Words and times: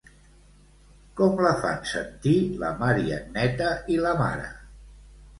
Com 1.17 1.41
la 1.47 1.51
fan 1.65 1.83
sentir 1.89 2.33
la 2.63 2.71
Mariagneta 2.79 3.67
i 3.97 3.99
la 4.07 4.15
mare? 4.23 4.49